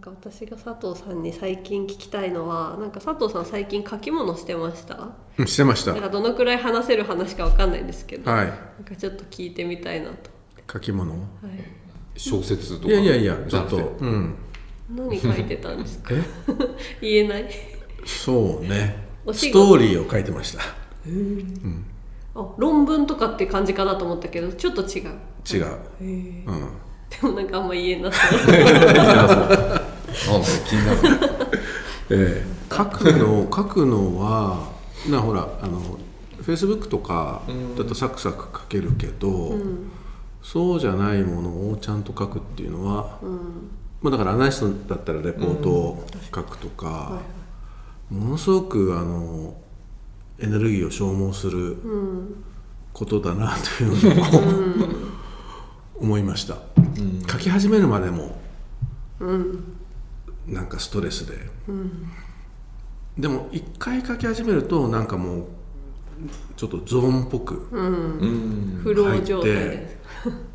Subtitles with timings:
[0.00, 5.10] か私が佐藤さんに最近聞きたいのはなんか佐藤さん最近書き物してました？
[5.38, 5.92] うんしてました。
[5.92, 8.46] なんかどのくらい話せる話かわかんないんですけど、はい。
[8.46, 10.30] なんかちょっと聞いてみたいなと、
[10.72, 11.12] 書き物？
[11.12, 11.20] はい、
[12.16, 12.94] 小説とか？
[12.94, 13.76] いやいやいやちょっと。
[14.00, 14.34] うん。
[14.90, 16.14] 何書いてたんですか？
[16.14, 16.22] え？
[17.00, 17.48] 言えない。
[18.04, 19.06] そうね。
[19.24, 19.66] お仕事？
[19.66, 20.62] ストーリーを書いてました。
[22.32, 25.10] あ論文とかって感じかなと思ったけどちょっと違う。
[25.50, 25.68] 違う、へ
[26.00, 26.68] えうん、
[27.08, 29.80] でもなんかあんま言えなそう
[30.28, 30.98] なんだ気になる。
[32.10, 32.60] ええ。
[32.74, 34.70] 書くの書くのは
[35.08, 35.80] なほらあの
[36.40, 37.42] フェイスブックとか
[37.76, 39.54] だとサクサク書けるけど、
[40.42, 43.18] そうじゃないものをちゃんと書くっていうのは、
[44.00, 47.20] まあ、だからアナリストだったらレポートを書くとか、
[48.08, 49.54] ものすごくあの
[50.38, 51.76] エネルギーを消耗する
[52.94, 54.88] ことだなというのを、
[56.00, 56.56] 思いました、
[57.30, 58.40] 書き始めるまでも、
[60.50, 61.38] なんかストレスで、
[63.16, 65.44] でも一回書き始めるとなんかもう
[66.56, 67.54] ちょっとゾーンっぽく、
[68.82, 69.50] フロー状態。
[69.52, 70.00] で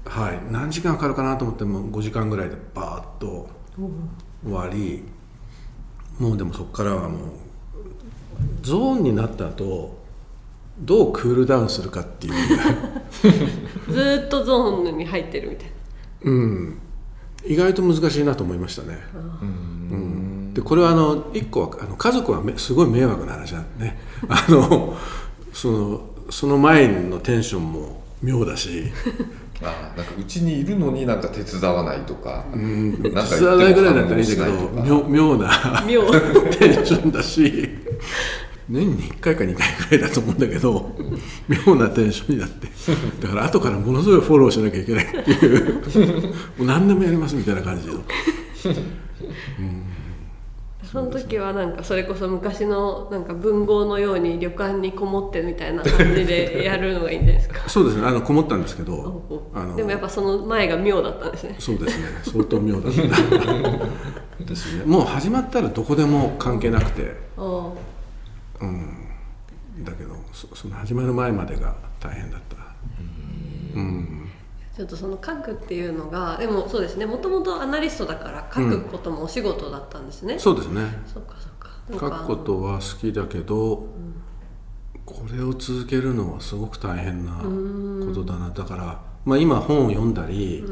[0.06, 3.50] はい、何時間かかるかなと思っても5時間ぐらいでバーッと
[4.44, 5.04] 終わり。
[6.20, 7.20] もうでもそこからはもう
[8.62, 9.98] ゾーンになった後
[10.80, 12.34] どうクールダウンするかっていう。
[13.92, 16.32] ずーっとゾーンに入ってるみたいな。
[16.32, 16.80] うん。
[17.46, 19.00] 意外と難しいなと思いましたね。
[19.42, 19.65] うん
[20.56, 23.98] でこれはあの一個はあの家族はめすごい迷惑な話なんでね。
[24.30, 24.96] あの
[25.52, 28.86] そのその前のテンションも妙だし。
[29.62, 33.00] あなんかうちにいるのになんか手伝わないとか、うん。
[33.02, 36.04] 手伝わないぐらいだったらいいんだけど妙妙な 妙。
[36.52, 37.70] テンションだし。
[38.68, 40.96] 年に1回か2回ぐらいだと思うんだけど
[41.48, 42.68] 妙なテンションになって。
[43.22, 45.84] だから後からものすごいフォローしなきゃいけないっていう。
[46.28, 47.96] もう何でもやりますみたいな感じの
[50.96, 57.60] その時はなんかそれこそ昔のなんか文豪のように旅館にこもってみたいな感じでやるのがいいんじゃないですか。
[57.68, 58.08] そうですね。
[58.08, 61.56] あのこもったんですけおどでもやっぱその前が妙だったんですね。
[61.60, 62.06] そうですね。
[62.24, 63.00] 相当妙だった。
[64.46, 64.86] ですね。
[64.86, 67.14] もう始まったらどこでも関係なくて。
[67.36, 67.68] あ
[69.84, 72.56] だけどそその始まる前までが大変だった。
[73.76, 74.15] うん
[74.76, 80.82] ちょっとその書くっていうのがでもそうですねもともとアナリストだから書くこともお仕事だったんですね、そうですね。
[81.12, 81.70] そっかそっか。
[81.92, 83.88] 書かくことは好きだけど、
[85.06, 88.50] これを続けるのはすごく大変なことだな。
[88.50, 90.66] だから、まあ、今本を読んだり、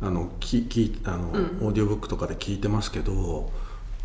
[0.00, 3.50] あのききあの、オーディオブックとかで聞いてますけど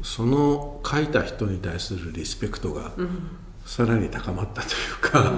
[0.03, 2.91] その書いた人に対するリスペクトが
[3.65, 5.33] さらに高まったというか、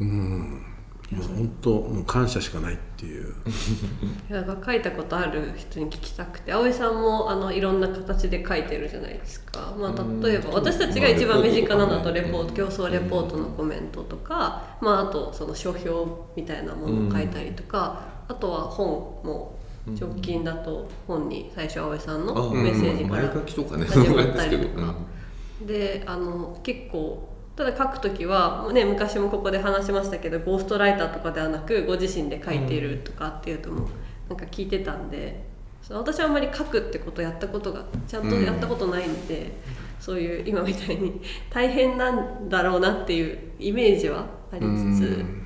[0.00, 0.71] うん
[1.12, 3.34] もう本当もう感謝しかないっていう。
[4.30, 18.86] いや書いたことある人に聞きたくて葵さんもあのいろんな形で書いてるじゃないですか、まあ、例えば私たちが一番身近なのだとレポート競争レポートのコメントとか、まあ、あとその書評みたいなものを書いたりとか、あとは本
[19.24, 24.94] も直近だと本に最初葵さんのあメッセージから始まったりとか。
[25.66, 33.88] であの結構ただ書く時は、ね、昔もここで話しましたけどゴーストライターとかではなくご自身で書いているとかっていうとも
[34.28, 35.44] なんか聞いてたんで
[35.90, 39.50] 私はあんまり書くってことやったことがちゃんとやったことないんで、
[39.98, 41.20] そういう今みたいに
[41.50, 45.42] 大変なんだろうなっていうイメージはありつつ。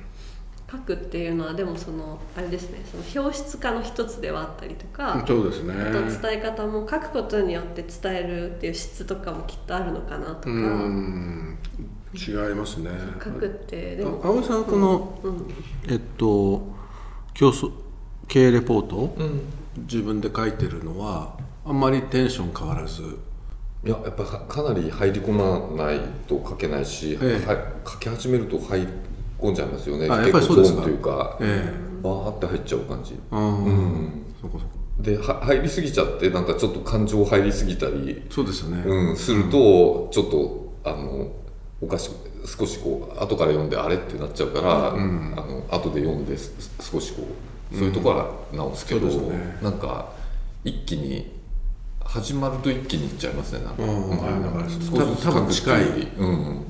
[0.69, 5.73] 書くっていうのはでもそのあれですねその表出家の一つではあったりとか、そうですね。
[5.73, 11.57] あと伝え方も書くことによって伝えるっていう質とかもきっとあるのかなとか、うん
[12.13, 12.89] 違いますね。
[13.23, 15.19] 書くってでもあ青井さんはこの、
[15.87, 16.67] えっと
[17.33, 17.71] 競争
[18.27, 19.15] 経営レポート、
[19.77, 23.03] 自分で書いてるのはあんまりテンション変わらず。
[23.85, 27.45] いややっぱかかなり入り込まないと書けないし、ええ。
[27.45, 28.87] は書き始めると入り
[29.39, 30.09] 込んじゃいますよね。
[30.09, 30.81] あやっぱりそうですか？
[30.81, 33.13] 結構ゾーンというか、えバーって入っちゃう感じ。
[33.13, 34.25] えああ、ん。
[34.41, 41.31] そこそこでは入りすぎちゃってなんかちょっと感情入りすぎたり、そうですよね、うん、するとちょっとあの
[41.81, 47.27] おかしく少しこう後から読んであれってなっちゃうから、あの後で読んです少しこ
[47.71, 49.57] うそういうところは直すけど、そうですね。
[49.61, 50.09] なんか
[50.63, 51.35] 一気に
[51.99, 55.83] 始まると一気にいっちゃいますねなんか、うん多分多分近い。
[56.17, 56.65] うん。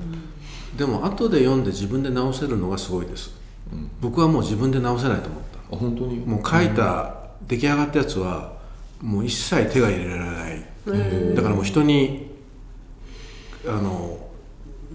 [0.76, 3.30] でも後で読んで自分で直せるのがすごいです、
[4.00, 5.76] 僕はもう自分で直せないと思った。
[5.76, 6.18] あ本当に？
[6.18, 7.14] もう書いた、
[7.46, 8.58] 出来上がったやつは
[9.00, 10.66] もう一切手が入れられない、
[11.34, 12.30] だからもう人に
[13.66, 14.17] あの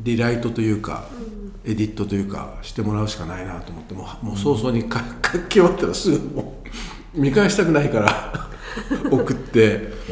[0.03, 1.05] リライトというか、
[1.65, 4.89] エディットというかしてもらうしかないなと思ってもうもう早々に書
[5.39, 6.61] 書き終わったらすぐも
[7.15, 8.49] う見返したくないから
[9.09, 10.11] 送って、う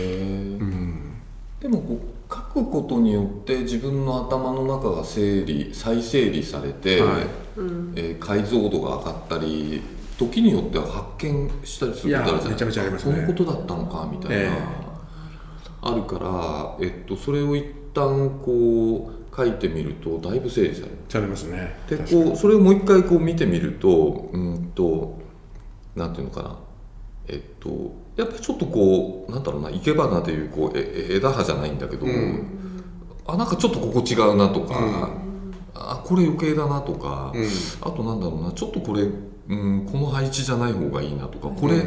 [0.63, 1.11] ん、
[1.59, 1.99] でもこ
[2.29, 7.21] う書くことによって自分の頭の中が整理再整理されて、はい。
[7.95, 9.81] えー解像度が上がったり
[10.17, 12.45] 時によっては発見したりすることあるじゃない？
[12.45, 13.15] いやめちゃめちゃありますね。
[13.15, 14.51] このことだったのかみたいな、え。
[15.81, 20.97] あるから、えっと、それを一旦こう書いてみるとだいぶ整理される。
[21.07, 21.75] されますね。
[21.89, 25.19] でこうそれをもう一回こう見てみるとうんと
[25.95, 26.59] なんていうのかな。
[27.27, 32.45] えっとやっぱりちょっとこうなんだろうな生け花でいうこうええ枝葉じゃないんだけど、うん。
[33.25, 35.53] あなんかちょっとここ違うなとか、うん。
[35.73, 37.47] あこれ余計だなとか、うん。
[37.81, 41.83] あとなんだろうなちょっとこれ、うん、この配置じゃない方がいいなとかこれ、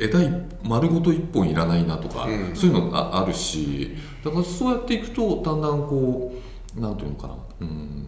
[0.00, 0.30] 枝い
[0.62, 2.56] 丸ごと1本いらないなとか、うん。
[2.56, 6.47] そういうのああるしだからそうやっていくとだんだんこう
[6.78, 8.06] なんていうのかな、うん、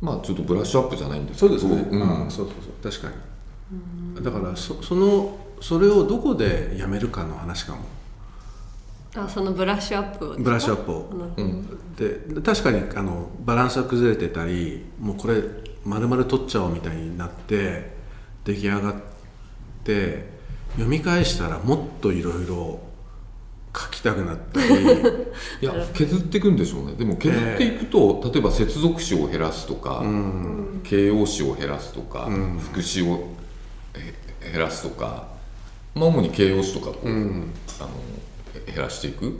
[0.00, 1.58] まあちょっとブラッシュアップじゃないんですけど。
[1.58, 2.24] そうですね、うん。
[2.24, 2.92] うん、そうそうそう。
[2.92, 3.12] 確か
[4.16, 4.24] に。
[4.24, 7.80] だからそそのそれをどこでやめるかの話かも。
[9.16, 10.44] あそのブラッシュアップをですか？
[10.44, 11.10] ブラッシュアップを。
[11.36, 11.94] うん。
[11.96, 15.42] で確かにあのバランスが崩れてたりもうこれ
[15.84, 17.96] 丸々取っちゃおうみたいになって
[18.44, 18.94] 出来上がっ
[19.84, 20.28] て
[20.72, 22.87] 読み返したらもっといろいろ書
[23.98, 24.66] きたくなったり。
[25.60, 26.92] いや削っていくんでしょうね。
[26.98, 30.80] でも削っていくと、例えば接続詞を減らすとか、うん。
[30.84, 32.58] 形容詞を減らすとか、うん。
[32.58, 33.28] 副詞を
[33.94, 34.14] え
[34.52, 35.28] 減らすとか、
[35.94, 37.50] まあ、主に形容詞とかを、うん。
[37.80, 37.90] あの
[38.54, 39.38] え減らしていく、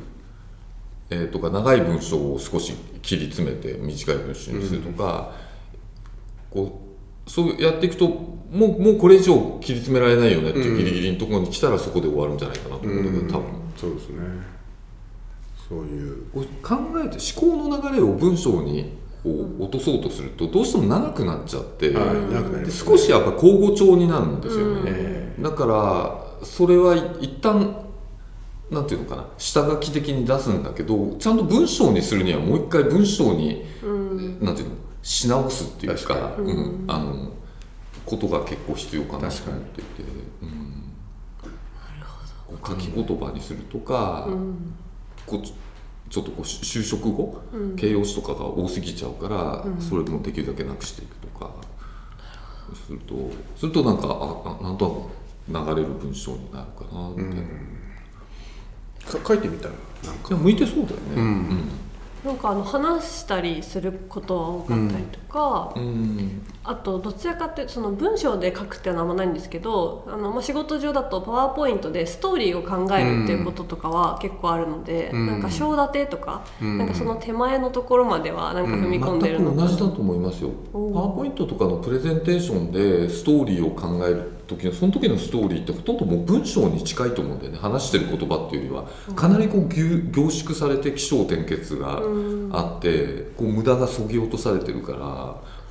[1.11, 5.33] えーとか長い文章を少し切り詰めて短い文章にするとか、
[6.51, 6.81] こ
[7.27, 8.09] うそうやっていくと
[8.51, 13.68] もうもうこれ以上切り詰められないよねっていうギリギリのところに来たらそこで終わるんじゃないかなと思うんだけど、多分。
[13.79, 14.19] そうですね。
[15.69, 16.25] そういう。
[16.33, 22.71] こう考えて思考の流れを文章にこう落とそうとするとどうしても長くなっちゃって、はいね。
[22.71, 27.85] 少しやっぱ交互調になるんですよね、えだからそれは一旦
[28.71, 29.27] なんていうのかな。
[29.39, 33.65] 下書き的に出すんだけどちゃんと文章にするにはもう一回文章に、
[34.41, 34.75] なんていうの？
[35.01, 37.33] し直すっていうかうん、あの
[38.05, 40.03] ことが結構必要かなと思っていて、
[40.43, 40.78] うん、
[42.67, 44.75] 書き言葉にするとか、うん。
[45.27, 45.53] こうち
[46.11, 47.43] ちょっとこうし就職後、
[47.77, 51.51] 形容詞とかが多すぎちゃうから、それもできるだけなくしていくとか。
[52.87, 53.15] すると
[53.57, 55.11] するとなんかああなんと
[55.49, 57.41] なく流れる文章になるかなみたい
[59.21, 60.35] な、書いてみたらなんか。
[60.35, 61.01] や向いてそうだよね。
[61.17, 61.69] うん。
[62.25, 65.28] なんかあの話したりすることは多かったりとか、
[65.77, 75.27] うん、うんあとどちらかってその文章で書くっていうのはあんまないんですけどあの、まあ、仕事上だとパワーポイントでストーリーを考えるっていうこととかは結構あるので、うん。
[75.27, 76.77] なんか章立てとか、うん。
[76.77, 80.51] なんかその手前のところまではなんか踏み込んでるの全く同じだと思いますよ。
[80.71, 87.59] パワーポイントとかのプレゼンテーションでストーリーを考える時のその時のストーリーってほとんどもう文章に近いと思うんだよね。
[87.59, 92.39] 話してる言葉っていうよりはかなりこう凝凝縮されて起承転結がうん。
[92.53, 94.99] あってこう無駄がそぎ落とされてるから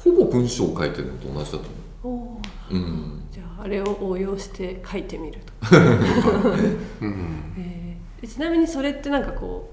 [0.03, 1.63] ほぼ文章を書いてるのと同じだと
[2.03, 2.41] 思
[2.71, 5.53] う、うん、じゃああれを応用して書いてみると、
[7.01, 7.53] うん。
[7.57, 8.27] えー。
[8.27, 9.69] ちなみにそれってなんかこ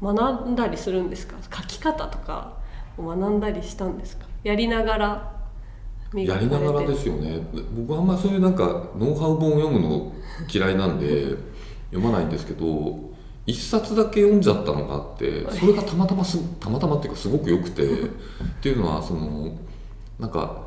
[0.00, 1.36] う学んだりするんですか？
[1.54, 2.54] 書き方とか
[2.98, 4.26] を学んだりしたんですか？
[4.42, 5.32] やりながら
[6.12, 7.40] 磨やりながらですよね。
[7.76, 8.64] 僕はあんまそういうなんか
[8.98, 10.12] ノウハウ本を読むの
[10.52, 11.34] 嫌いなんで
[11.90, 13.13] 読まないんですけど
[13.46, 18.06] 一冊だけ読んじゃったのがあってそれがたまたますたまたまっていうかすごく良くて っ
[18.62, 19.52] ていうのはその
[20.18, 20.62] なんか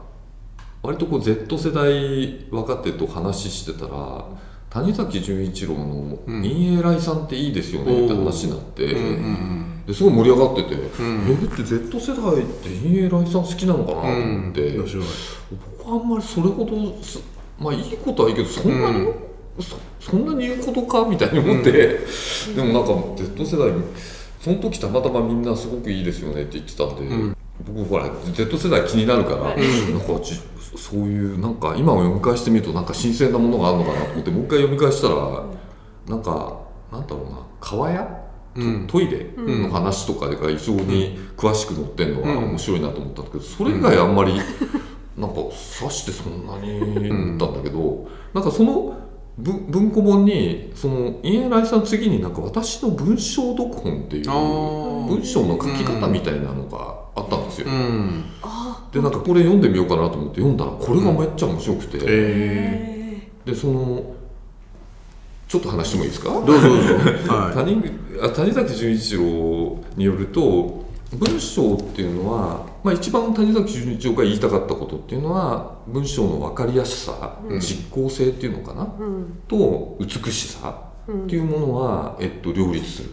[0.84, 4.26] 割とこう Z 世代若手と話してたら
[4.70, 6.42] 谷崎潤一郎の「うん。
[6.44, 8.86] 陰影来さんっていいですよね」って話になって。
[8.86, 10.80] うんうんですごい盛り上がってて、ん。
[10.80, 15.06] えって Z 世代って陰影来さん好きなのかなって、面白い。
[15.80, 17.22] 僕はあんまりそれほどす
[17.58, 19.27] まあいいことはいいけどそんなに、うん
[19.60, 21.06] そそんなに言うことか？
[21.10, 21.72] みたいに思って、
[22.56, 23.72] でもなんか Z 世代
[24.40, 27.36] その時たまたまみんなすごくいいですよねって言ってたんで、ん。
[27.76, 29.58] 僕ほら Z 世代気になるから、はい。
[29.92, 30.40] なんかじ
[30.76, 35.16] そういうなんか今を読み返してみるとなんか新鮮なものがあるのかなと思ってもう一回読み返したら、
[36.08, 36.60] なんか
[36.92, 38.08] なんだろうな川屋？
[38.56, 38.88] うん。
[38.88, 39.32] トイレ？
[39.38, 44.34] の話とかが異常に詳しく載ってるのは面白いなと思ったんだけどそれ以外あんまり
[45.18, 45.54] なんか刺
[45.92, 48.96] してそんなに思ったんだけどなんかその
[49.38, 57.68] 文文庫本にその陰影来さん次になんか私の文章読本っていう文章の書き方みたいなのがあったんですよ。
[57.68, 58.26] うん。
[58.42, 62.02] あでなんかこれ読んでみようかなと思って読んだらこれがめっちゃ面白くて、え
[63.46, 64.16] えでその
[65.48, 66.30] ちょっと話してもいいですか？
[66.30, 66.94] ー、どうぞどうぞ。
[67.32, 67.82] は谷
[68.22, 70.84] あ谷崎潤一郎によると
[71.16, 77.60] 文章っていうのは、まあ、一番谷崎潤一郎が言いたかったことっていうのは文章の分かりやすさ、うん。
[77.60, 79.42] 実効性っていうのかな、うん。
[79.46, 83.10] と美しさっていうものは、えっと、両立する、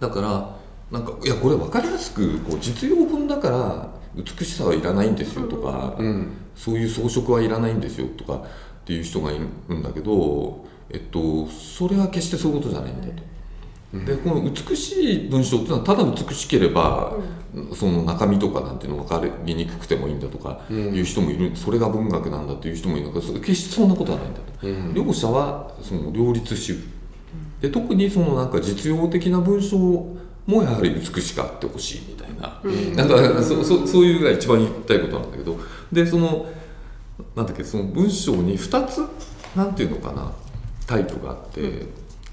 [0.00, 0.56] だから
[0.90, 5.98] なんかいやこれ分かりやすくこう実用文だから美しさはいらないんですよとか、
[6.54, 8.40] そういう装飾はいらないんですよとかっ
[8.86, 13.22] ていう人がいるんだけど、えっと、それは決してそういうことじゃないんだと。
[14.04, 17.14] でこの美しい文章っていうのはただ美しければ、
[17.74, 26.74] その中身とかなんていうの分かりにくくてもいいんだとかいう人もいる、それが文学なんだっていう人もいるんだけど決してそんなことはないんだと、両者はその両立し
[27.60, 32.60] で特にそのなんか実用的な文章もやはり美しくあってほしいみたいな、
[32.96, 35.58] なんかそそそういうが一番言いたいことなんだけど。
[35.92, 36.46] でその
[37.34, 39.00] なんだっけその文章に2つ
[39.54, 40.32] なんていうのかな
[40.86, 41.86] タイプがあって、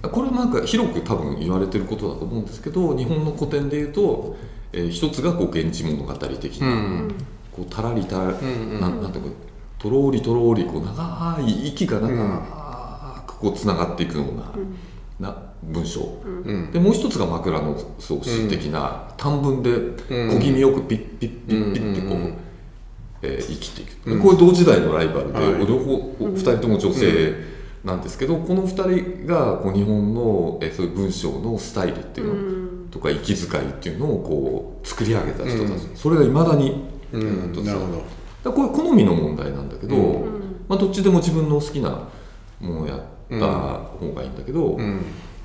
[0.10, 4.36] これはなんか広く多分言われてることだと思うんですけど日本の古典で言うと、
[4.74, 7.08] えー一つがこう源氏物語的な、
[7.52, 9.32] こうたらりたら、なんなんていうか
[9.80, 16.02] とろーりとろーりこう長い息が長くこうつながっていくような,、な文章、
[16.74, 17.60] でもう一つが枕
[18.00, 19.70] 草子的な短文で
[20.10, 22.34] 小気味よくピッピッピッピッってこう、
[23.22, 27.53] えー生きていく、これ同時代のライバルで、はい両方2人とも女性
[27.84, 37.66] なんですけど、この2人がこう日本の、えーそういう文章のスタイルっていうの、とか息遣いっていうのをこう作り上げた人たち、それがいまだに、うん。
[37.66, 38.04] なるほ
[38.44, 38.52] ど。
[38.52, 39.96] これ好みの問題なんだけど、
[40.68, 42.08] まあ、どっちでも自分の好きな
[42.60, 43.00] ものをやっ
[43.30, 44.78] た方がいいんだけど、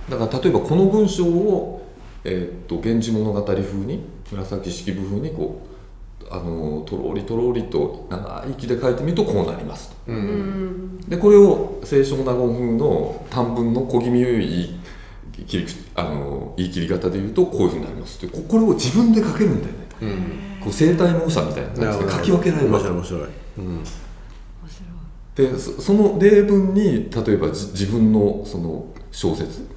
[0.09, 1.87] だから例えばこの文章を
[2.25, 5.68] 「えーっと源氏物語」風に紫式部風にこう
[6.31, 9.97] あのとろりとろりと長い息で書いてみるとこうなりますと。
[11.09, 14.79] でこれを清少納言風の短文の小気味よい
[15.47, 18.37] 切り口あの言い切り方で言うとこういうふうになりますって。
[18.37, 23.23] ここれを自分で書けるんだよね、こう生体の多さみたいな感じで書き分けられる面白い面白い、
[23.59, 23.85] うん
[25.39, 29.69] でそその例文に例えばじ自分のその小説、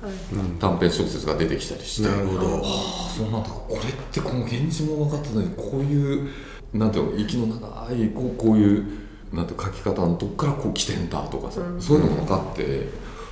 [0.60, 2.58] 短編小説が出てきたりしてなるほど。
[2.58, 3.50] ああそうなんだ。
[3.50, 6.30] これってこの「源氏物語」にこういう
[6.74, 8.86] なんていうの息の長いこうこういう
[9.32, 12.88] なんていうか書き方のとこからこう来てんだとかさ、そういうのが分かって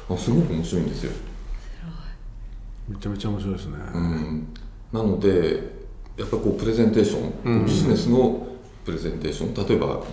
[0.07, 1.11] あすごく面白いんですよ。
[2.87, 4.47] めちゃめちゃ面白いですね、うん、
[4.91, 5.61] なので
[6.17, 8.47] やっぱこうプレゼンテーション、ビジネスの
[8.85, 10.03] プレゼンテーション例えば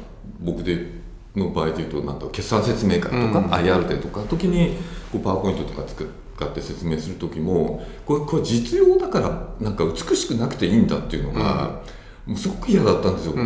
[0.41, 0.96] 僕で
[1.37, 3.17] の場合でいうとなんだ決算説明会とか、
[3.57, 4.77] IR でとかの時に
[5.13, 11.81] こうパワーポイントとか使って説明する時もこれこれ実用だからなんか美しくなくていいんだっていうのが、
[12.27, 13.35] もうすごく嫌だったんですよ。
[13.37, 13.43] な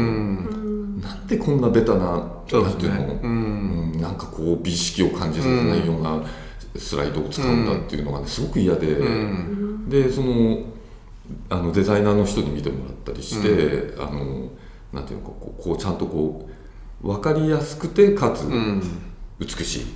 [1.14, 2.62] んでこんなベタなね。
[2.62, 3.92] なんていうの、うん。
[4.00, 6.22] なんかこう美意識を感じさせないような
[6.76, 8.96] スライドを使うんだっていうのがねすごく嫌で、
[9.88, 10.60] でその
[11.48, 14.50] あのデザイナーの人に見てもらったりして、あの
[14.92, 16.50] なんていうのかこうこうちゃんとこう
[17.02, 18.46] 分かりやすくてかつ
[19.38, 19.86] 美しい。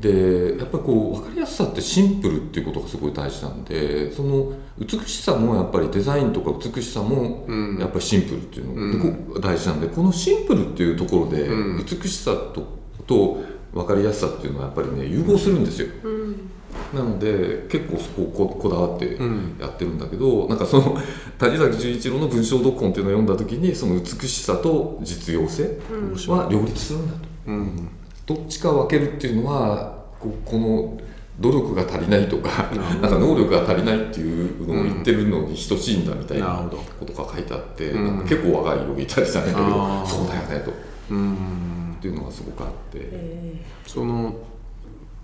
[0.00, 7.46] でやっぱりこう分かりやすさってシンプルっていうことがすごい大事なんでその美しさもやっぱりデザインとか美しさも
[7.78, 12.66] やっぱりシンプルっていうのが大事なんでこのシンプルっていうところで美しさと
[13.06, 15.88] と分かりやすさっていうのはやっぱりね融合するんですよ。
[16.92, 19.18] なので結構そこをここだわって
[19.60, 20.96] やってるんだけど、なんかその
[21.38, 25.78] 谷崎潤一郎の文章読本っていうのを読んだ時にその美しさと実用性
[26.28, 28.34] は両立するんだと。
[28.34, 30.98] どっちか分けるっていうのはここの
[31.40, 32.70] 努力が足りないとか
[33.02, 36.64] なんか能力が足りないっていうのを言ってるのに等しいんだみたいな
[36.98, 40.72] ことが書いてあって、なんか結構若いよいたりしたんだけどそうだよねと、
[41.10, 41.96] うん。
[41.98, 43.10] っていうのがすごくあって。
[43.86, 44.34] その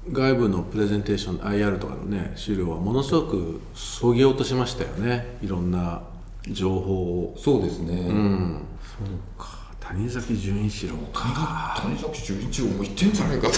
[0.09, 5.37] 外部のプレゼンテーション IR とかのね資料はものすごくそぎ落としましたよね。
[5.43, 6.03] いろんな
[6.49, 7.35] 情報を。
[7.37, 8.63] そうですね、うん。
[8.81, 9.61] そうか。
[9.79, 11.79] 谷崎潤一郎か。
[11.83, 13.55] 谷崎潤一郎も言ってんじゃないかと。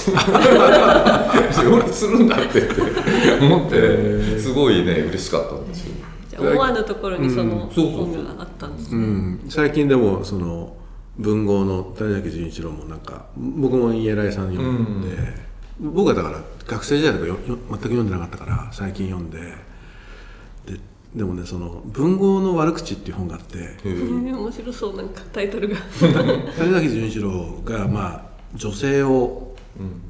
[1.92, 2.80] するんだってって
[3.40, 5.94] 思ってすごいね嬉しかったんですよ。
[6.30, 8.24] じゃあ思わぬところにそのそうそうそう。
[8.24, 8.96] 本があったんですね。
[8.96, 9.44] うん。
[9.48, 10.74] 最近でもその
[11.18, 15.08] 文豪の谷崎潤一郎もなんか僕も家来さん読んで、
[15.82, 19.40] 僕はだから学生時代とかよよ全く読んでなかったから最近読んで。
[20.66, 20.78] で
[21.16, 23.58] でもねその「文豪の悪口」っていう本があって。
[23.84, 24.36] えー。
[24.36, 25.76] 面白そうなんかタイトルが。
[26.56, 28.22] 谷崎潤一郎がまあ
[28.54, 29.54] 女性を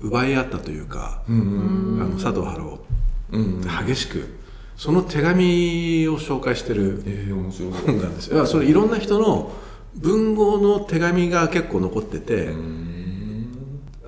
[0.02, 2.84] 奪い合ったというか、あの佐藤春夫。
[3.32, 4.28] うん激しく
[4.76, 8.36] その手紙を紹介してるえー、面白い本なんですよ。
[8.36, 9.52] いやそれいろんな人の
[9.94, 12.50] 文豪の手紙が結構残ってて、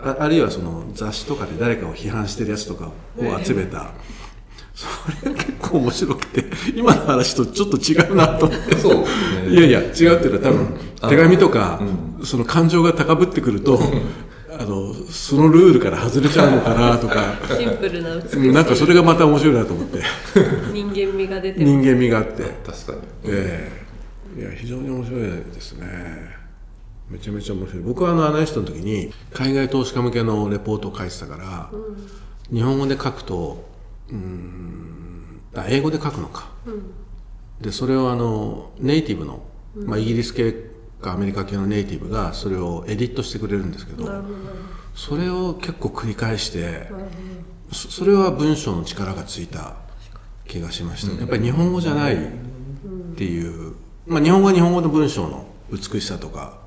[0.05, 3.93] ああるいはその雑誌とかで誰かを批判してるやつとかを集めた、
[4.75, 4.87] そ
[5.27, 6.45] れが結構面白くて
[6.75, 8.77] 今の話とちょっと違うなと思って。
[8.77, 9.05] そう
[9.49, 11.81] いやいや違うっていうのは多分手紙とか、
[12.23, 13.79] その感情が高ぶってくると
[14.51, 17.37] あのそのルールから外れちゃうのかなとか。
[17.57, 20.03] シンプルな美しいうんなんかそれがまた面白いなと思って。
[20.73, 21.67] 人間味が出てる。
[21.67, 22.43] 人間味があって。
[22.65, 22.99] 確かに。
[23.25, 23.71] え
[24.37, 24.41] え。
[24.41, 26.44] いや非常に面白いですね
[27.09, 27.83] めちゃめちゃ面白い。
[27.83, 31.71] 僕はあのアナリストの時に海外投資家向けのレポートを書いてたから、
[32.53, 33.65] 日本語で書くと
[34.11, 36.51] うーんあ英語で書くのか、
[37.61, 39.43] でそれをあのネイティブの、
[39.77, 40.53] まあ、イギリス系
[41.01, 44.25] かアメリカ系のネイティブがそれをエディットしてくれるんですけど
[44.95, 46.89] それを結構繰り返して
[47.71, 49.77] そそれは文章の力がついた
[50.47, 51.21] 気がしましたね。
[51.21, 52.19] やっぱり日本語じゃないっ
[53.17, 53.75] ていう、
[54.07, 56.64] まあ、日本語は日本語の文章の美しさとか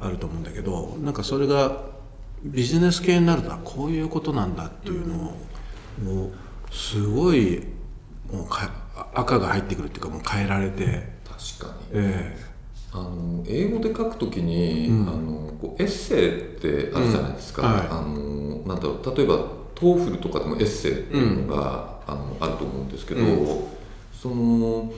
[0.00, 1.82] あると思うんだけどなんかそれが
[2.42, 5.18] ビジネス系になるとはこういうことなんだっていうのを
[6.02, 6.32] もう
[6.70, 7.66] すごい
[8.30, 8.70] もうか
[9.14, 11.88] 赤が入ってくるっていうかもう変えられて、確かに。
[11.94, 12.36] え
[12.92, 17.72] あの英語で書くときに、あのこうエッセイってあるじゃないですか、うん。
[17.72, 17.86] はい。
[17.88, 19.36] あのなんだろう例えば
[19.74, 23.20] TOEFL とかでもエッセイっていうのが、あのあると思うんですけど、
[24.12, 24.90] その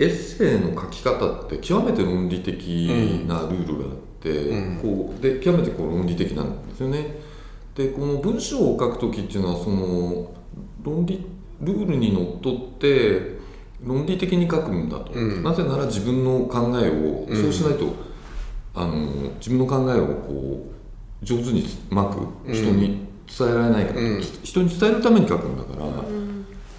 [0.00, 7.20] エッセイの書き方って極めて論理的なルールがあって、こうで極めてこう論理的なんですよね。
[7.74, 10.32] でこの文章を書く時っていうのはその
[10.82, 11.24] 論理
[11.60, 13.38] ルールにのっとって
[13.84, 15.42] 論理的に書くんだと、うん。
[15.42, 17.36] なぜなら自分の考えを、うん。
[17.36, 17.94] そうしないと
[18.74, 18.94] あの
[19.38, 20.66] 自分の考えをこ
[21.22, 24.20] う上手にうまく人に伝えられないから、うん。
[24.42, 25.86] 人に伝えるために書くんだから、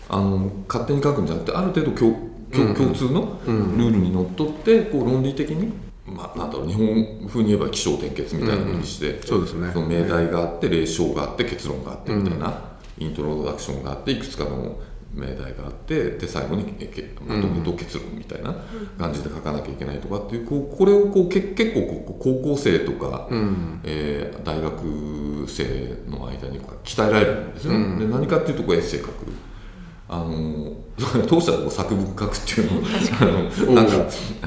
[0.10, 5.74] あの勝手に書くんじゃなくてある程度共共共通のルールにのっとってこう論理的に、
[6.06, 9.72] まあ、なんだろう日本風に言えば起承転結みたいなふうにして、えそうですね。
[9.74, 14.80] その命題があって例章があって結論があってみたいな、イントロダクションがあっていくつかの
[15.14, 16.64] 命題があってで最後に
[17.26, 18.56] まとめと結論みたいな
[18.98, 23.82] 感じで書かなきゃいけないとかっていうこうこれをこうけ結構こう高校生とか、うん。
[23.84, 29.12] えー大学生の間にこう鍛えられるんですよ、で何かっていうとこうエッセイ書く。
[30.14, 30.74] あの
[31.26, 32.84] 当社でこう作文書くっていうのを
[33.22, 33.94] あのなんか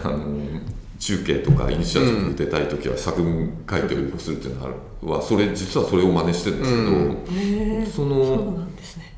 [0.04, 0.60] あの
[0.98, 4.70] 中継とかイニシアチブ出たい時は作文書いて応募するっていうのはあ
[5.06, 6.92] るはそれ実はそれを真似してるんですけど、う
[8.62, 9.14] んですね。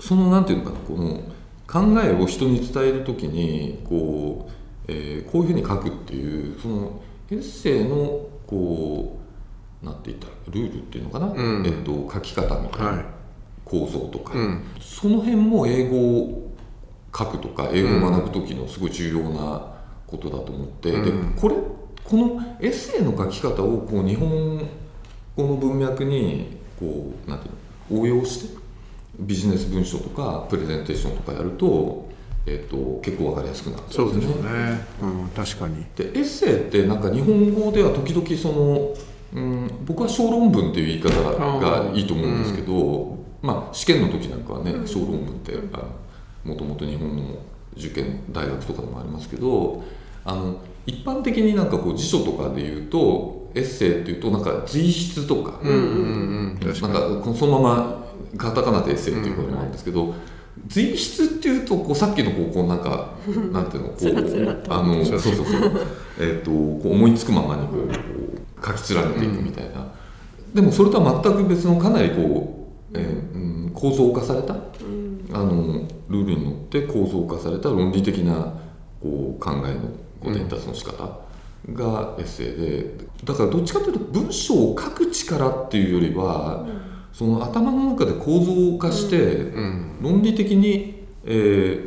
[0.00, 1.20] そのなんていうのかなこの
[1.66, 4.52] 考えを人に伝える時にこう、
[4.88, 9.18] えーこういうふうに書くっていうそのエッセイのこ
[9.82, 11.66] うなんて言ったらルールっていうのかな、うん。
[11.66, 13.15] えっと、書き方みたいな、はい
[13.66, 14.64] 構造とか、うん。
[14.80, 16.52] その辺も英語を
[17.16, 19.74] 書くとか英語を学ぶ時のすごい重要な
[20.06, 21.34] ことだと思って、うん。
[21.34, 21.56] でこれ
[22.04, 24.58] このエッセイの書き方をこう日本
[25.36, 27.50] 語の文脈にこうなんてい
[27.90, 28.56] うの応用して
[29.18, 32.08] ビジネス文書とかプレゼンテーションとかやると,、
[32.46, 35.84] えっと結構わかりやすくなるんですそうですよね、うん、確かに。
[35.96, 38.94] でエッセイってなんか日本語では時々その、
[39.34, 41.10] うん、僕は小論文っていう言い方
[41.58, 47.38] がいいと思うんですけど、まあ試験の時なんかはね、小論文ってあのもともと日本の
[47.76, 49.84] 受験大学とかでもありますけど
[50.24, 60.14] あの一般的になんかこう辞書とかで言うとエッセイっていうとなんか随筆とか、なんかこのそのままカタカナでエッセイっていうことなんですけど、
[60.66, 63.14] 随筆っていうとこうさっきのこうこうなんか
[63.52, 64.74] なんていうのこうつらつらと。
[64.74, 65.46] あのそうそうそう。
[66.20, 67.94] えっとこう思いつくままにこうこ
[68.62, 69.92] う書き連ねていくみたいな、
[70.54, 72.55] でもそれとは全く別のかなりこう、
[72.96, 74.58] えーうん、構造化された、あ
[75.38, 78.54] のルールにのって構造化された論理的な
[79.02, 79.80] こう考えの
[80.20, 81.20] こう伝達の仕方
[81.72, 86.66] がエッセイでだからどっちかというと文章を書く力っていうよりは、
[87.12, 89.98] その頭の中で構造化して、うん。
[90.02, 91.30] 論理的に、え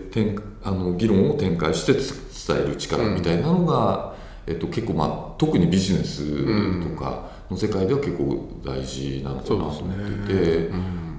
[0.08, 4.16] ー展あの議論を展開してつ伝える力みたいなのが、
[4.48, 10.70] えっと、結構、まあ、特にビジネスとかの世界では結構大事なのかなと思っていて、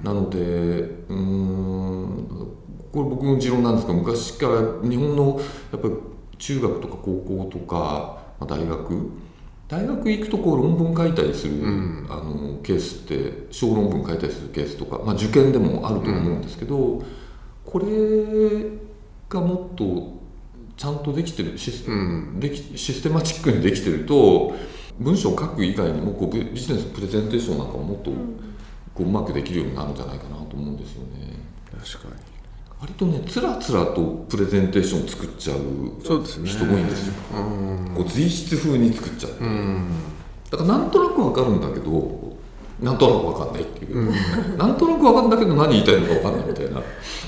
[0.03, 2.47] なのでうーん
[2.91, 5.39] これ僕の持論なんですが昔から日本の
[5.71, 5.93] やっぱり
[6.37, 9.11] 中学とか高校とか、まあ、大学
[9.67, 11.63] 大学行くとこう論文書いたりする、
[12.09, 17.01] あのケースって小論文書いたりするケースとか、まあ、受験でもあると思うんですけど、
[17.65, 17.85] これ
[19.29, 20.19] がもっと
[20.75, 22.39] ちゃんとできてるシス,、うん。
[22.39, 24.55] できシステマチックにできてると
[25.01, 31.37] 文章を書く以外にもこうビビジネスのプレゼンテーションなんかももっとこううまくできるようになるんじゃないかなと思うんですよね。
[31.71, 32.21] 確かに。
[32.79, 35.59] 割とねつらつらとプレゼンテーションを作っちゃう
[36.03, 36.49] そうですね。
[36.49, 37.13] 人多いんですよ。
[37.35, 37.95] うん。
[37.95, 39.87] こう随筆風に作っちゃって、うん。
[40.49, 42.31] だからなんとなくわかるんだけど
[42.81, 46.81] なんとなくわかんないっていう、なんとなくわかるんだけど何言いたいのかわかんないみたいな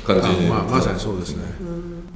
[0.04, 1.44] 感じにあまあ、まさにそうですね、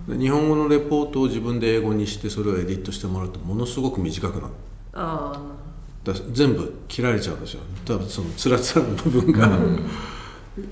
[0.07, 4.53] で日本語のレポートを自分で英語にしてそれをエディットしてもらうとものすごく短くなっあ
[4.97, 7.61] だ全部切られちゃうんですよ。
[7.85, 9.49] 多分そのつらつらの部分が、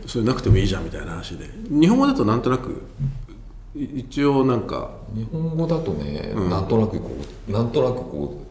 [0.07, 1.49] それなくてもいいじゃんみたいな話で。
[1.69, 2.81] 日本語だとなんとなく
[3.75, 4.91] い一応なんか。
[5.13, 7.11] 日本語だとね、なんとなくこ
[7.47, 8.45] うなんとなくこう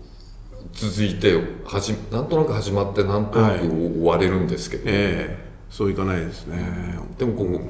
[0.73, 1.35] 続いて
[1.65, 5.45] はじなんとなく始まってなんとなく終われるんですけど、ええ。
[5.71, 7.61] そういかないですね、でもこう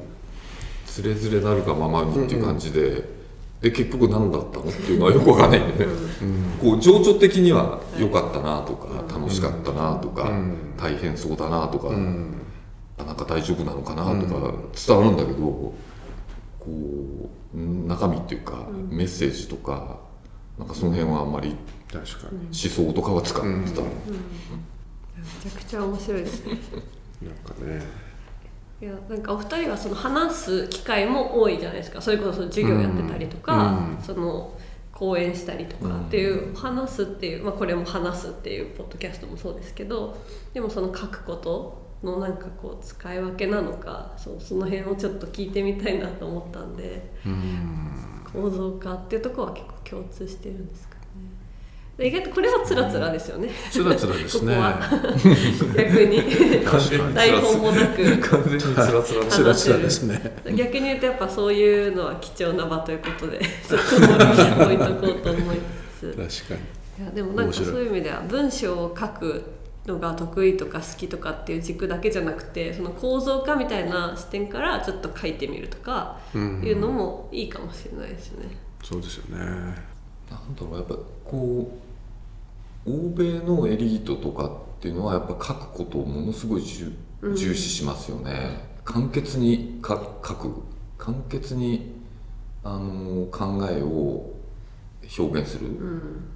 [0.85, 3.03] つれづれなるがままにっていう感じで、
[3.65, 4.65] で結局何だったの？
[4.65, 5.91] っていうのはよくわかんないんでね、
[6.61, 10.31] こう情緒的には良かったなとか、楽しかったなとか、
[10.77, 14.53] 大変そうだなとか、なんか大丈夫なのかなとか
[14.87, 15.73] 伝わるんだけど、こ
[17.55, 19.97] う中身っていうか、メッセージとか
[20.59, 21.55] なんかその辺はあんまり
[21.91, 22.37] 確かに。
[22.41, 26.59] 思想とかは使ってた、めちゃくちゃ面白いですね。
[27.25, 28.04] なんかね
[28.81, 32.01] いやなんかお二人はその話す機会も多いじゃないですか。
[32.01, 33.53] それこそ授業やってたりとか、
[34.01, 34.57] その
[34.91, 40.17] 講演したりとかっていう、話すっていう、まあ、これも話すっていうポッドキャストもそうですけど
[40.53, 47.11] でもその書くことのなんかこう使い分けなのかそうその辺をちょっと聞いてみたいなと思ったんで
[48.31, 50.94] 構造化っていうところは結構共通してるんですか？
[51.97, 53.49] 意外とこれはつらつらですよね。
[53.71, 54.53] つらつらですね。
[54.53, 54.79] ここは。
[55.77, 56.21] 逆に。
[57.13, 58.17] 台本もなく。
[58.19, 60.37] 完全につらつらつらつらですね。
[60.55, 65.57] 逆に言うとやっぱそういうのは貴重な場ということで そこも置いとこうと思い
[65.97, 66.43] つつ。
[66.47, 66.61] 確か
[66.99, 67.05] に。
[67.05, 69.43] いやでもなんかそういいう意味では文章を書く
[69.85, 78.57] のが得意とか好きとかっていう軸だけじゃなくてその構造化みたいな視点からちょっと書いてみるとかいうのもいいかもしれないですよね。
[78.83, 79.45] そうですよね。
[80.29, 81.84] なんだろうやっぱこう
[82.85, 86.91] 欧米のエリートとかっていうのはやっぱ書くことをものすごい重
[87.35, 90.63] 重視しますよね、簡潔にか書く。
[90.97, 91.95] 簡潔に
[92.63, 94.33] あの考えを
[95.19, 95.69] 表現する、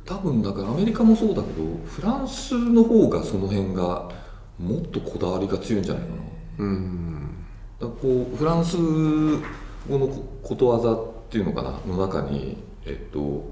[0.05, 4.12] 多分だからアメリカもそうだけどフランスの方がその辺が
[4.59, 6.15] もっとこだわりが強いんじゃないかな、
[6.59, 7.45] うん。
[7.79, 11.79] だこうフランス語のこことわざっていうのかな？
[11.88, 13.51] の中に、えっと、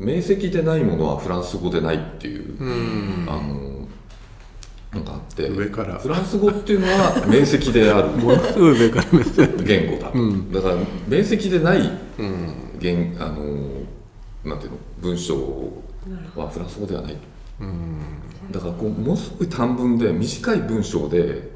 [0.00, 2.56] 明晰でないものはフランス語でないっていう、
[3.30, 3.86] あの
[4.92, 5.48] なんかあって。
[5.50, 5.98] 上から。
[5.98, 8.08] フランス語っていうのは明晰である。
[8.08, 9.56] ものすごい上から目線。
[9.62, 10.50] 言語だ、ん。
[10.50, 10.74] だから
[11.06, 11.80] 明晰でない
[12.18, 12.78] うん。
[12.78, 13.44] 言あの
[14.42, 14.78] なんていうの？
[15.00, 15.36] 文章
[16.34, 17.16] はフランス語ではない。
[17.60, 18.00] うん。
[18.50, 21.50] だからこうものすごい短文で短い文章で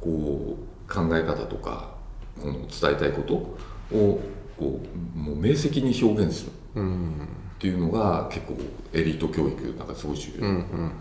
[0.00, 1.94] こう考え方とか
[2.40, 4.20] この伝えたいことを
[4.58, 4.80] こ
[5.14, 6.52] うもう明晰に表現する。
[6.74, 8.56] うんっていうのが結構
[8.92, 10.46] エリート教育なんかすごい重要。
[10.46, 10.92] うんうん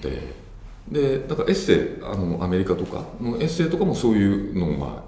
[0.00, 0.34] で、
[0.88, 5.04] でだからエッセイあのアメリカとかのエッセイとかもそういうのが、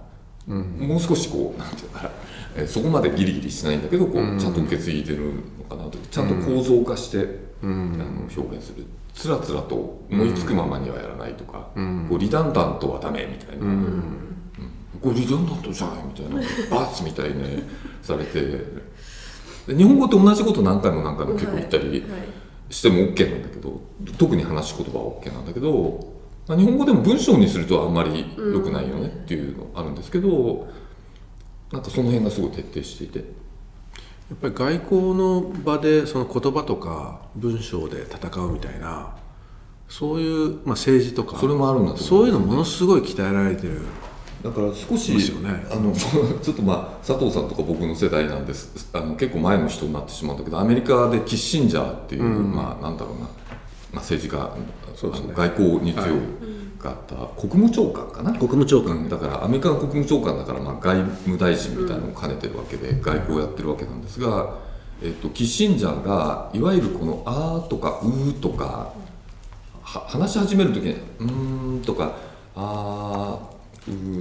[0.46, 2.10] もう少しこうなんていうかな、
[2.56, 5.98] えーそこまでギリギリしないんだけどこう、ちゃんと受け継いでるのかなと。
[5.98, 7.18] ちゃんと構造化して、
[7.62, 8.86] あの表現する。
[9.12, 11.70] つらつらと思いつくままにはやらないとか、
[12.08, 14.02] こうリダンダントはダメみたいな、うん。
[15.02, 16.40] これリダンダントじゃないみたいな。
[16.70, 17.64] バツみたいに
[18.00, 18.64] されてで
[19.66, 21.88] 日本語って同じこと何回も何回も結構言ったり。
[21.88, 22.02] はい
[22.70, 23.80] しても OK なんだけど
[24.18, 26.14] 特に話し言葉は OK なんだけど、
[26.46, 30.68] まあ、日本語でも文章にするとあんまり良くないよねっていうのあるんですけど、
[31.72, 33.24] なんかその辺がすごい徹底していてや
[34.34, 39.16] っぱり外交の場でその言葉とか文章で戦うみたいな
[39.88, 43.82] そういう、まあ、政治とかそれもあるんだと思うそういうのものすごい鍛えられてる
[44.46, 45.66] だから少しね。
[45.70, 45.92] あの
[46.40, 48.88] ちょっとまあ佐藤さんとか僕の世代なんです。
[48.92, 53.26] あの結構前の人になってしまうんだけどアメリカでキッシンジャーっていう、まあなんだろうな、ま
[53.94, 55.32] あ、政治家ね。
[55.34, 56.08] 外交に強い
[56.78, 58.30] があった国務長官かな。
[58.30, 58.96] 国務長官。
[58.96, 59.08] うん。
[59.08, 64.54] だからアメリカの国務長官だからまあ外務大臣みたいなのを兼ねてるわけで、外交をやってるわけなんですが、
[65.02, 68.92] えっと、キッシンジャーがいわゆるこの「あ」とか「う」とか
[69.82, 72.12] は話し始める時に「うーん」とか
[72.56, 73.55] 「あー」うー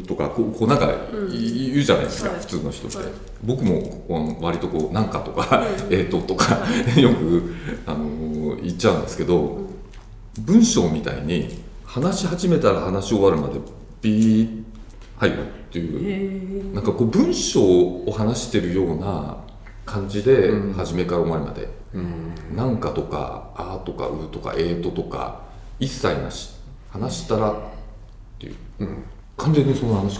[0.08, 0.92] とかこうこうなんか
[1.32, 3.08] い言うじゃないですか、はい普通の人って、はい。
[3.44, 6.60] 僕も割とこう「なんか」とか「えーと」とか
[6.98, 9.60] よく、あのー言っちゃうんですけど、
[10.40, 13.60] 文章みたいに話し始めたら話し終わるまで
[14.02, 14.64] ビー
[15.18, 19.38] 入るっていう、なんかこう文章を話してるような
[19.86, 21.70] 感じで、初めから終わりまで
[22.56, 25.42] 「なんか」とか「あ」とか「う」とか「えーと」とか
[25.80, 26.56] 一切なし。
[26.96, 27.56] 話したらっ
[28.40, 28.56] ていう、
[29.38, 30.20] 完全にその話し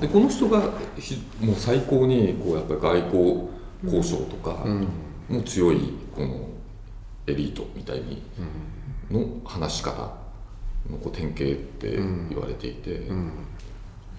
[0.00, 0.62] でこの人が
[0.98, 3.48] ひもう最高にこうやっぱり外交
[3.84, 4.64] 交渉とか
[5.28, 6.48] も強いこの
[7.26, 8.22] エリートみたいに
[9.10, 9.92] の話し方
[10.90, 11.46] のこう典型っ
[11.78, 11.96] て
[12.30, 13.32] 言われていて、面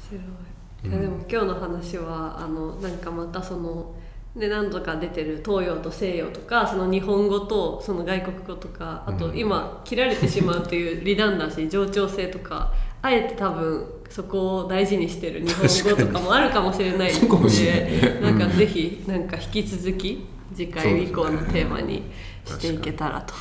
[0.10, 0.90] 白い。
[0.90, 3.96] いやでも今日の話はあのなんかまたその
[4.36, 12.74] で何度か出てる東洋と西洋とかその日本語とその外国語とかあと今切られてしまうっていうリダンダンシー冗長性とか
[13.04, 17.60] あえて多分そこを大事にしてる日本語とかもあるかもしれないので
[17.92, 18.20] ね。
[18.22, 22.04] なんかぜひなんか引き続き次回以降のテーマに
[22.46, 23.34] していけたらと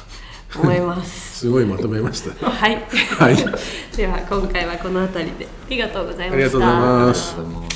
[0.59, 1.39] 思います。
[1.39, 2.51] すごいまとめました。
[2.51, 2.83] はい、
[3.19, 3.37] はい。
[3.97, 5.47] では今回はこの辺りで。
[5.47, 6.35] ありがとうございました。
[6.35, 7.72] ありがとうございます